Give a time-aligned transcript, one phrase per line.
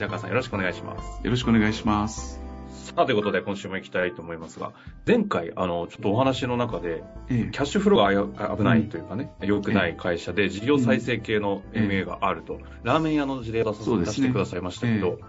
[0.00, 1.20] 白川さんよろしくお願いします。
[1.22, 2.40] よろしくお願いします。
[2.70, 4.72] さあ、ということで今週も行きたいと思いますが、
[5.06, 7.50] 前回、あの、ちょっとお話の中で、ええ。
[7.52, 15.24] キャッシュフローが危ないというかね、良くない会社で事業再生系の MA があると、ラーメン屋の事例を出してくださいましたけど、え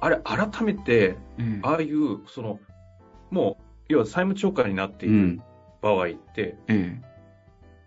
[0.00, 2.60] あれ、改めて、ええああいう、その、
[3.30, 5.42] もう、要は債務超過になっているうん。
[5.82, 7.02] 場合って、え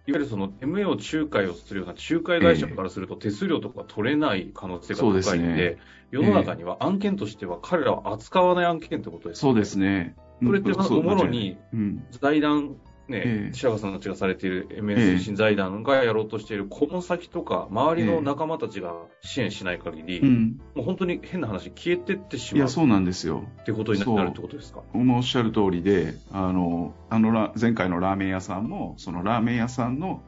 [0.07, 5.77] いわゆるその MA を仲介をするような仲介会社からすると手数料とか取れない可能性が高いんで、そうですね。
[6.11, 9.53] 世の中には案件としては彼らは扱わない案件ってことですよね。
[9.55, 10.15] そうですね。
[10.43, 12.05] それってまあもろにうん。
[12.11, 12.75] 財団、
[13.07, 13.53] ねえ、え。
[13.53, 20.59] 白川さんたちがされているえ MS え推進財団がやろうとしている顧問先とか、周りの仲間たちが支援しない限り、うん。
[20.75, 23.43] もう本当に変な話、消えてってしいやまうそうなんですよ。
[23.61, 24.81] ってことになるってことですか？
[24.93, 30.21] おっしゃる通りであのあのラ前回のラーメン屋さんもそのラーメン屋さんの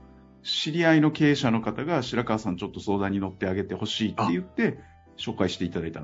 [0.43, 4.79] 知り合いの経営者の方が白川さんちょっと相談に乗ってあげてほしいって言って
[5.17, 6.03] 紹介していただいた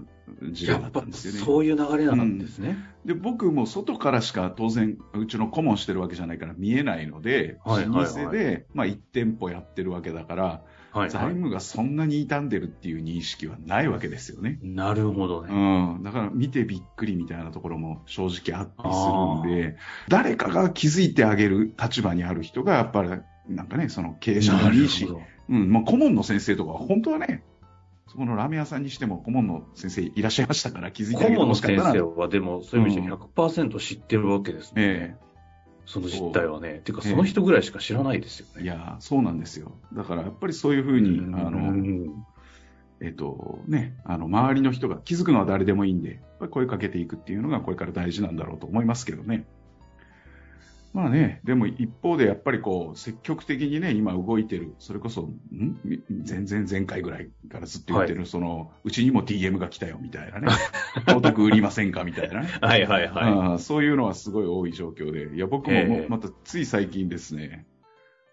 [0.51, 1.39] 事例だったんですよね。
[1.39, 2.77] そういう流れなんですね。
[3.05, 10.61] で僕も外からしか当然うちの顧問してるわけじゃないから見えないので、はいはいはい老舗で、まあ、1店舗やってるわけだから、
[10.91, 14.59] はい、財務がそんなに傷んでるっていう認識はないわけですよね。
[14.61, 15.53] なるほどうね。
[15.53, 19.77] ん、だから見てびっくりみたいなところも正直あったりするんで、
[20.07, 23.09] 誰かが気づいてあげる立場にある人がやっぱり
[23.47, 25.21] なんかね、その経営者のいいし、ど。
[25.49, 27.43] うん、まあ顧問の先生とかは本当はね、
[28.13, 31.55] そこのラーメン屋さんにしても顧問の先生いらっしゃいましたから気づいてあげて顧問の。
[31.55, 34.83] 先生はでもそういう意味で100%知ってるわけですね。
[34.83, 35.15] え
[35.87, 36.81] その実態はね。
[36.83, 38.53] ていうかええその人ぐらいしか知らないですよね。
[38.59, 39.71] えいや、そうなんですよ。
[39.93, 42.23] だからやっぱりそういうふうに、あうの、ん
[43.01, 46.21] えっとね、あの、周りの人が気づくのは誰でもいいんで、
[46.51, 49.45] 声かけていくっていうのがこれから大事なんだろうと思いますけどね。
[50.93, 55.79] まあね、でも一方でやっぱりこう、積極的にね、今動いてる、それこそ、ん？
[56.21, 60.47] 全然前回ぐらいからずっと言ってる、その、うちにも DM が来たよみたいなね、
[61.15, 62.47] お宅売りませんかみたいなね。
[62.61, 63.59] はいはいはい。
[63.59, 67.65] そういうのはすごい多い状況で、いや、僕もまたつい最近ですね、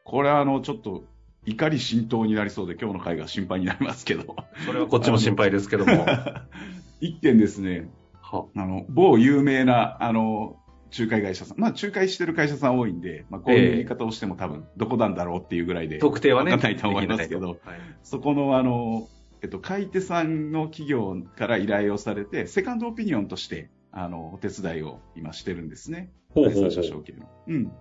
[0.05, 1.05] これはあの、ちょっと
[1.47, 6.05] 怒り浸透になりそうで、今日の会が心配になりますけど、それはこっちも心配ですけども。
[7.01, 7.89] 一点ですね、
[8.21, 8.47] は。
[8.55, 10.60] あの、某有名な、あの、
[10.97, 16.53] 仲介会社さん、まあ、仲介してる会社さん多いんで、まあ、こういう言い方をしても多分、どこなんだろうっていうぐらいで、特定はね。
[16.53, 17.59] わかんないと思いますけどはい
[18.03, 19.09] そこのあの、
[19.43, 26.11] えっと、買い手さんの企業から依頼をされて、セカンドオピニオンとして、あの、お手伝いを今してるんですね。
[26.35, 26.69] ほうほうほ
[27.47, 27.73] うん。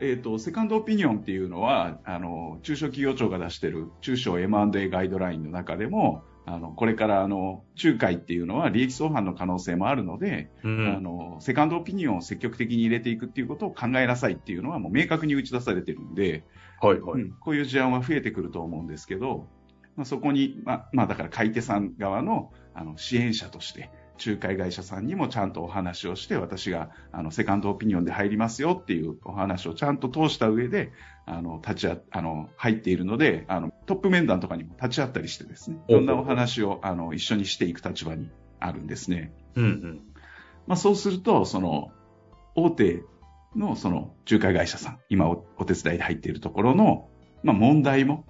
[0.00, 16.44] えっ、と、セカンドオピニオンっていうのは、あの、中小企業庁が出してる中小 M&A ガイドラインの中でも、あの、これからあの、仲介っていうのは利益相反の可能性もあるので、うんあの、セカンドオピニオンを積極的に入れていくっていうことを考えなさいっていうのはもう明確に打ち出されてるんで、
[16.80, 17.22] はいはい。
[17.22, 19.46] うんこういう事案は増えてくると思うんですけど、
[19.96, 23.90] まあ、そこに、まあ、まあ、だから買い手さん側のあの支援者として、
[24.24, 30.92] 仲介会社さんにもちゃんとお話をして、私があのセカンドオピニオンで入りますよっていうお話をちゃんと通した上で、
[31.26, 39.32] あの立ち会あの入っているのであの、トップ面談とかにも立ち会ったりしてですね、いろんなお話をあの一緒にしていく立場にあるんですね。
[39.54, 40.00] うんうん。
[40.66, 41.90] まあ、そうすると、その、
[42.54, 43.02] 大手
[43.56, 47.08] のその仲介会社さん、今おお手伝いで入っているところの、
[47.42, 48.26] まあ、問題も、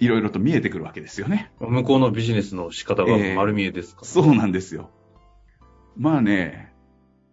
[0.00, 1.52] いろいろと見えてくるわけですよね。
[1.60, 4.90] 向こうのビジネスの仕方が丸見えですか、そうなんですよ。
[5.96, 6.72] まあね、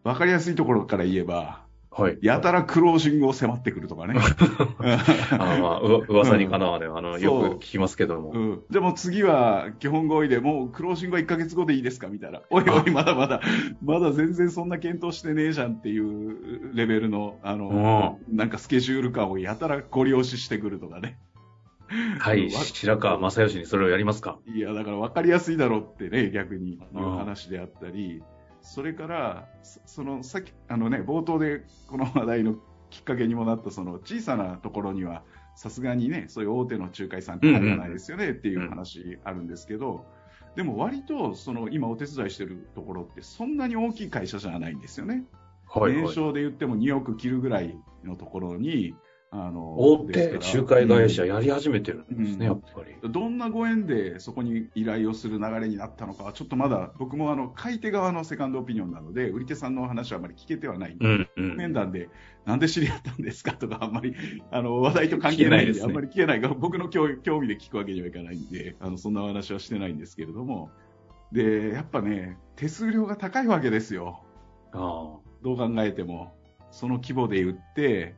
[0.03, 1.65] わかりやすいところから言えば、
[1.97, 2.19] はい。
[2.21, 4.13] やたらクロージングを迫ってくるとかね。
[5.31, 8.31] あまあ、うわ噂にかなわね、あの、よく聞きますけども。
[8.31, 12.41] うん、でも次は基本合意でもうクロージングは1ヶ月後でいいですかみたいな。
[12.51, 13.41] おいおい、 まだまだ、
[13.83, 21.17] まだ全然そんな検討してねえじゃんっていうレベルの、あの、なんかスケジュール感をやたらご利用ししてくるとかね。
[22.19, 22.45] はい。
[22.53, 28.21] わ白川正義にそれをやりますかいや、だから分かりやすいだろうってね、逆にいううん話であったり、
[28.61, 32.55] それから、そその、さっき、あのね、冒頭でこの話題の
[32.89, 35.23] きっかけにもなった、その小さなところには、
[35.55, 40.05] さすがにね、そういう大手の仲介さんって入らないですよねっていう話あるんですけど、
[40.55, 45.25] でも割と、その今お手伝いしてるところってそんなに大きい会社じゃないんですよね。
[45.67, 46.13] はい、年はい。
[46.13, 48.95] 商で言っても2億切るぐらいのところに、
[49.29, 52.51] あの、大手仲介会社やり始めてるんですね、うん。
[52.51, 53.11] やっぱり。
[53.11, 61.57] どんなご縁でそこに依頼をする流れになったのかは、ちょっとまだ僕もあの買い手側のセカンドオピニオンなので、売り手さんのお話はあまり聞けてはないんで、うんうん。
[61.57, 62.09] 面談で、
[62.45, 64.15] なんで知り合ったんですかとか、あんまり
[64.49, 65.85] あの話題と関係ないんで、ですね。
[65.85, 66.41] あんまり聞けない。
[66.41, 70.71] が、僕の興興味で聞くわけにはいかないんで、あのそんなお話はしてないんですけれども、
[71.31, 74.23] でやっぱね、手数料が高いわけですよ。
[74.71, 75.17] あ。
[75.43, 76.33] どう考えても、
[76.71, 78.15] その規模で売って、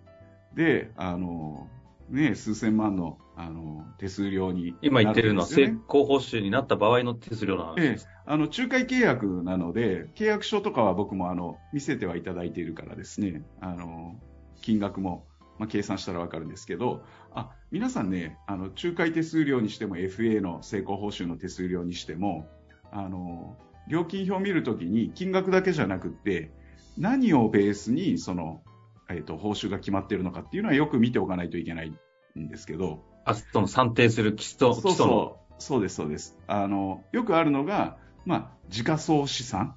[0.56, 1.68] で、あの、
[2.10, 7.90] ね、数千万の、あの、手数料に今言ってるのは成功報酬になった場合の手数料の話ええ。
[7.92, 14.16] です。、あの仲介契約なので、契約書とかは僕もあの見せてはいただいているからですね、あの
[14.62, 15.25] 金額も、
[15.57, 17.04] まあ、計算したら分かるんですけど、
[17.34, 22.48] あ皆さんね、あの仲介手数料にしても、FA の成功報酬の手数料にしても、
[22.92, 23.57] あの
[23.88, 26.51] 料金表を見るときに金額だけじゃなくって、
[26.98, 28.62] 何をベースにその、
[29.10, 31.94] えー、と報酬が決まっているのかっていうのはよく見ておかないといけない
[32.40, 34.94] んですけど、あ、その算定する基礎、基そう。
[34.94, 36.38] そう、そうです、そうです。
[36.48, 39.76] あの、よくあるのが、まあ、時価総資産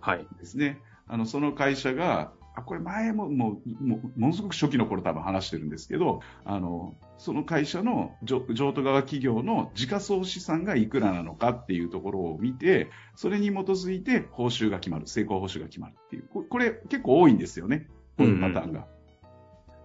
[0.00, 0.26] はい。
[0.38, 0.80] ですね。
[1.06, 16.28] あの、その会社が、あ、これ前も、もう、もうものすごく初期の頃多分話してるんですけど、あの、その会社の譲譲渡側企業の時価総資産がいくらなのかっていうところを見て、それに基づいて報酬が決まる、成功報酬が決まるっていう。
[16.28, 17.88] ここれ結構多いんですよね。
[18.16, 18.86] こういうパターンが。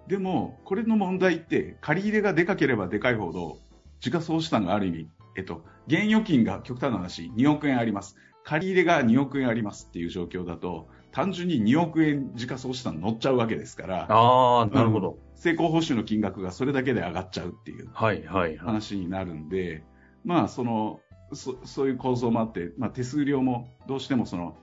[0.07, 3.57] でも、これの問題って、借り入れがでかければでかいほど、
[3.99, 8.15] 時価総資産がある意味、えっと、現預金が極端な話、2億円あります。
[8.43, 15.17] 借り入れが2億円ありますっていう状況だと、単純に2億円時価総資産乗っちゃうわけですから、ああ、なるほど。
[15.35, 18.57] 成功報酬の金額がそれだけで上がっちゃうっていうはい、はい、はい。
[18.57, 19.83] 話になるんで、
[20.23, 20.99] まあ、その、
[21.33, 24.57] そそういう構造もあって、まあ、手数料もどうしてもその、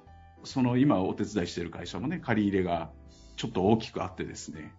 [0.44, 2.90] その今お手伝いしている会社もね、借り入れが
[3.36, 4.72] ちょっと大きくあってですね、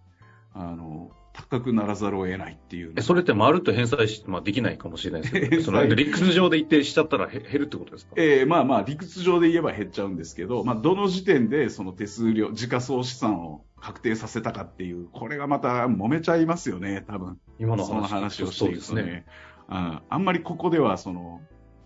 [0.54, 8.14] あの、高くならざるを得ないっていうそれってまるっと返済し、まあ、できないかもしれないですけど、 その理屈上で一定しちゃったらへ減るってことですか？
[8.16, 17.38] えーまあまあ理屈上で言えば減っちゃうんですけど、まあどの時点でその手数料、時価総資産を確定させたかっていう、これがまた揉めちゃいますよね、多分。
[17.60, 19.24] 今のその話話をしていくとね。
[19.68, 21.40] ああんまりここではその、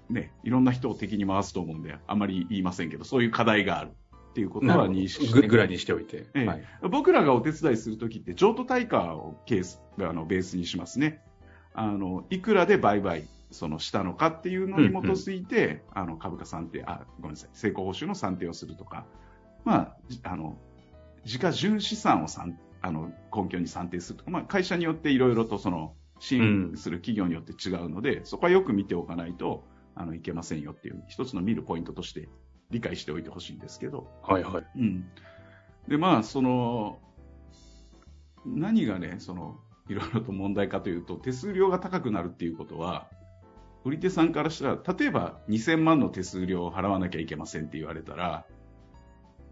[0.09, 3.91] ね、いろんな人を敵に回すと思うんで、あんまり言いませんけど、そういう課題がある
[4.32, 6.26] っていうことは認識ぐぐらいにしておいて。
[6.32, 6.46] ええ。
[6.46, 6.64] はい。
[6.90, 11.23] 僕らがお手伝いするときって、譲渡対価をケース、あの、ベースにしますね。
[11.75, 19.05] あの、いくらで売買、その、したのかっていうのに基づいて、あの、株価算定、あ、ごめんなさい、成功報酬の算定をするとか、
[19.64, 20.56] まあ、じあの、
[21.25, 29.64] 時価純資産を算、あの、根拠に算定するとか、まあ、会社によっていろいろとその、支援する企業によって違うので、そこはよく見ておかないと、
[29.94, 32.28] あの、いけませんよっていう、一つの見るポイントとして
[32.73, 34.65] 理解しておいてほしいんですけど、はい、はい。
[34.77, 35.05] うん。
[35.87, 36.99] で、まあ、その、
[38.45, 43.09] 何がね、その、いろいろと問題かというと、手数料が高くなるっていうことは、
[43.85, 48.47] 売り手さんからしたら、例えば2000万の手数料を払わなきゃいけませんって言われたら、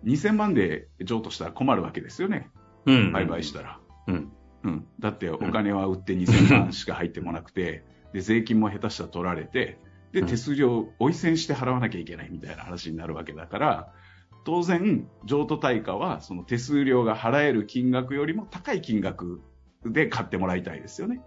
[0.04, 2.50] 2000万で譲渡したら困るわけですよね。
[2.86, 3.12] うん。
[3.12, 3.80] 売買したら。
[4.06, 4.32] うん。
[4.62, 4.86] うん。
[4.98, 9.78] だってお金は売って2000万しか入ってもなくて、で、税金も下手したら取られて、
[10.12, 13.92] で、うん手数料を追い銭して払わなきゃいけないみたいな話になるわけだから、
[14.44, 19.42] 当然、譲渡対価は、その手数料が払える金額よりも高い金額
[19.84, 21.20] で買ってもらいたいですよね。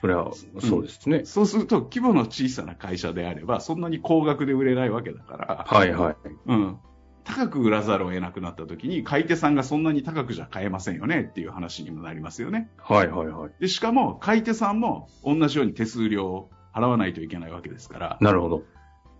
[0.00, 0.30] それは、
[0.60, 1.24] そうですね。
[1.24, 6.16] そうすると、規模の小さな会社であれば、そんなに高額で売れないわけだから、はい、はい。
[6.46, 6.78] うん。
[7.24, 12.70] 高く売らざるを得なくなった時に、買い手さんがそんなに高くじゃ買えませんよねっていう話にもなりますよね。
[12.78, 13.50] はい、はい、はい。
[13.60, 18.64] で、しかも、買い手さんも同じように手数料を払わないといけないわけですから、なるほど。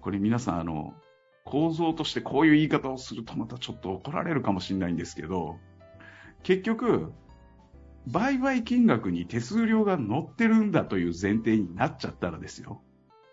[0.00, 0.94] これ皆さん、あの、
[1.44, 5.58] 構造としてこういう言い方をするとまたちょっと怒られるかもしれないんですけど、
[6.42, 7.12] 結局、
[8.06, 12.80] 売買金額に手数料が乗ってるんだという前提になっちゃったらですよ。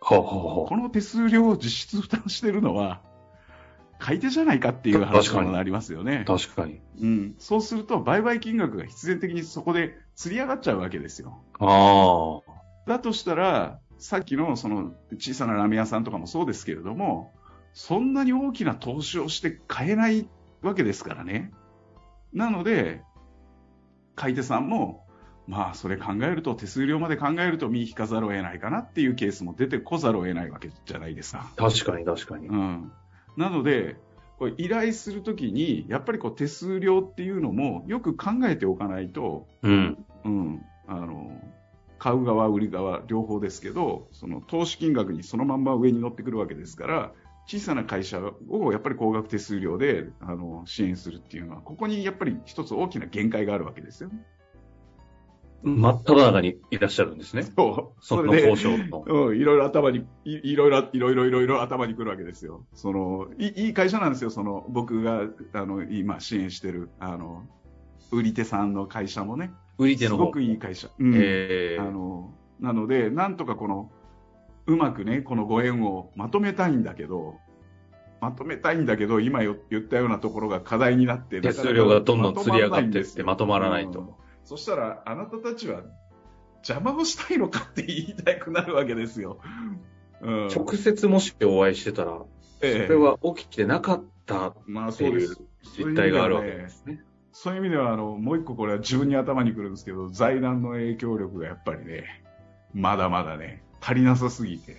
[0.01, 3.01] はあ、はあ、はこの手数料を実質負担してるのは、
[3.97, 6.37] 買い手じゃないかっていう話にもなりますよねあ。。
[6.37, 6.79] 確かに。
[7.01, 7.35] うん。
[7.37, 11.43] そうすると、売買金額が必然的にそこで釣り上がっちゃうわけですよ。
[11.59, 12.89] ああ。
[12.89, 17.33] だとしたら、さっきのその小さなラーメン屋さんとかもそうですけれども、
[17.73, 20.27] そんなに大きな投資をして買えない
[20.61, 21.51] わけですからね。
[22.33, 23.03] なので、
[24.15, 25.05] 買い手さんも、
[25.47, 31.51] まあ、それ考えると、手数料まで考えると身引かざるを得ないかなっていうケースも出てこざるを得ないわけじゃないですか。
[31.57, 32.47] 確かに、確かに。
[32.47, 32.91] うん。
[33.35, 33.97] なので、
[34.37, 40.05] これ依頼するときに、やっぱりこう手数料っていうのもよく考えておかないと、うん。
[40.23, 41.41] うん、あの、
[41.99, 47.11] 買う側、売り側、両方ですけど、その投資金額にそのまんま上に乗ってくるわけですから、
[47.45, 54.25] 小さな会社をやっぱり高額手数料であの支援するっていうのは、ここにやっぱり一つ大きな限界があるわけですよね。
[55.61, 57.43] 真っ只中にいらっしゃるんですね。
[57.43, 58.05] そう。
[58.05, 59.03] その交渉の。
[59.27, 62.65] うん、いろいろ頭に、いいろいろ、いろいろ、いろいろ頭に来るわけですよ。
[62.73, 67.43] その、いいい会社なんですよ、その、僕が、あの、今支援してる、あの、
[68.11, 69.51] 売り手さんの会社もね。
[69.79, 70.89] 売り手の方すごくいい会社。
[70.99, 71.13] うん。
[71.15, 73.89] えーあの、なので、なんとかこの、
[74.67, 77.37] うまくね、このご縁をまとめたいんだけど、
[78.21, 84.17] まとめたいんだけど、今よ言ったようなところが課題になって、手数料がどんどん釣り上がっていってまとまらないうんと。
[84.43, 85.83] そしたら、あなたたちは
[86.57, 89.39] 邪魔をしたいのかって言いたくなるわけですよ。
[90.21, 92.19] うん、直接もしお会いしてたら、
[92.61, 95.37] ええそれは起きてなかったまあっていう。
[95.77, 97.03] 実態があるわけですね。
[97.41, 102.21] そういう意味では、あの、もう一個これは自分に頭にくるんですけど、財団の影響力がやっぱりね、
[102.73, 104.75] まだまだね、足りなさすぎて。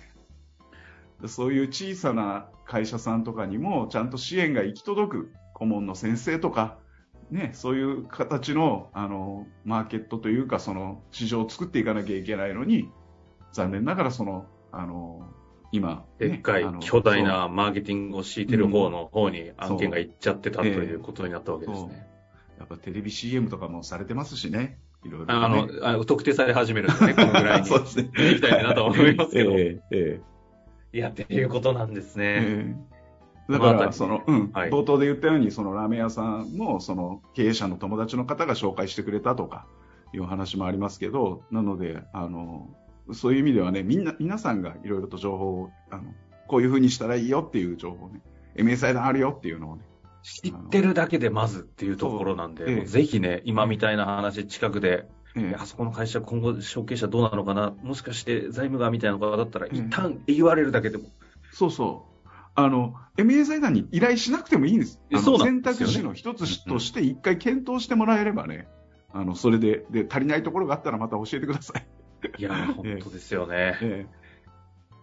[1.25, 6.77] そういう小さな会社さんとかにも、ちゃんと支援が行き届く顧問の先生とか、
[7.31, 12.91] ね、そういう形の、あの、マーケットというか、その、市場を作っていかなきゃいけないのに、
[13.53, 15.27] 残念ながらその、あの、
[15.71, 22.10] 今、ねでっかいあの巨大なマーケティングを敷いてる方の方に案件が行っちゃってたということになったわけですね。
[22.61, 24.79] やっぱテレビ CM とかもされてますしね。
[25.03, 25.79] いろいろ、ね。
[25.81, 27.67] あの、特定され始めるんですね、 このぐらいに。
[27.67, 28.11] そうですね。
[28.31, 29.51] いきたいなと思いますけど。
[29.57, 30.21] えええ
[30.93, 32.45] いや、っていうことなんですえね。
[32.45, 32.91] ええ
[33.49, 39.65] だから、その、うん、はい冒頭で言ったように、そのラーメン屋さんも、その経営者の友達の方が紹介してくれたとか、
[40.13, 42.69] いう話もありますけど、なので、あの、
[43.13, 46.03] そういう意味ではね、みんな、皆さんがいろいろと情報を、あの、
[46.47, 48.21] こういう風にしたらいいよっていう情報をね、
[48.55, 49.83] MSI 団あるよっていうのをね、
[50.23, 61.05] 知ってるだけでまずっていうところなんで、ええぜひね、今みたいな話近くで、ええあそこの会社今後承継者どうなのかな、もしかして財務側みたいな方だったら、ええ一旦言われるだけでも、
[61.51, 62.11] そうそう。
[62.53, 64.99] あの、MSI 団に依頼しなくてもいいんです。
[65.23, 68.67] そうなん選ですよね択肢の一つとして一回検討してもらえればね、
[69.13, 71.85] あの、それで、で、足りないところがあったらまた教えてください。
[72.37, 73.77] いやー、本当ですよね。
[73.81, 74.05] え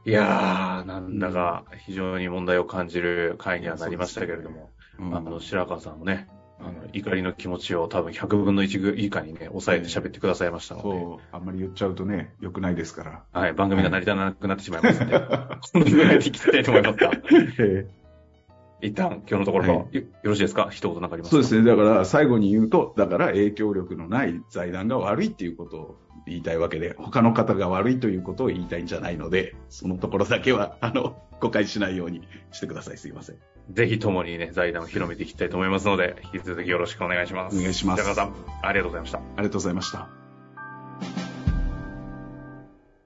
[0.05, 6.29] いやー、なんだか非常に問題を感じる回にはなりましたけれども、えうんあの、白川さんもね、
[6.61, 13.23] あの、怒りの気持ちを多分100分の1以下にね、抑えて喋ってくださいましたので、そう、あんまり言っちゃうとね、良くないですから。
[13.41, 15.19] はい、番組が成り立たなくなってしまいますので、
[15.73, 16.97] このぐらいで聞きたいと思います。
[16.99, 17.11] が、
[17.61, 17.87] え。
[18.81, 20.69] 一旦今日のところ、はよよろしいですか？
[20.71, 21.31] 一言なんかありますか？
[21.31, 21.69] そうですね。
[21.69, 25.97] だから、最後に言うと、だから影響力のない財団が悪いっていうことを
[26.29, 32.99] 言いたいわけで、他の方が悪いということを言いたいんじゃないので、そのところだけは、 あの、誤解しないようにしてください。
[32.99, 33.37] すいません。
[33.71, 37.59] ぜひともにね、財団を広めていきたいと思いますので、引き続きよろしくお願いします。
[37.59, 39.19] お願いしますさん、ありがとうございました。
[39.19, 40.18] ありがとうございました。